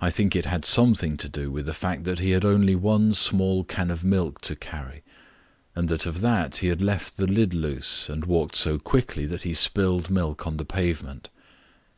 [0.00, 3.12] I think it had something to do with the fact that he had only one
[3.12, 5.02] small can of milk to carry,
[5.74, 9.42] and that of that he had left the lid loose and walked so quickly that
[9.42, 11.28] he spilled milk on the pavement.